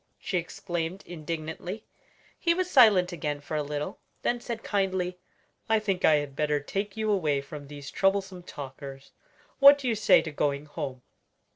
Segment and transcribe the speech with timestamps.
[0.17, 1.85] she exclaimed indignantly.
[2.39, 5.19] He was silent again for a little; then said kindly,
[5.69, 9.11] "I think I had better take you away from these troublesome talkers.
[9.59, 11.03] What do you say to going home?"